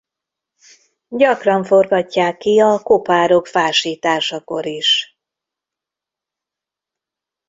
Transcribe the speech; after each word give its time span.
Gyakran 1.07 1.63
forgatják 1.63 2.37
ki 2.37 2.59
a 2.59 2.79
kopárok 2.83 3.47
fásításakor 3.47 4.65
is. 4.65 5.17